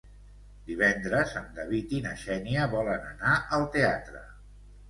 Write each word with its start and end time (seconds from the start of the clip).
Divendres 0.69 1.35
en 1.41 1.45
David 1.59 1.93
i 1.97 2.01
na 2.07 2.15
Xènia 2.23 2.65
volen 2.75 3.07
anar 3.13 3.37
al 3.59 3.71
teatre. 3.77 4.27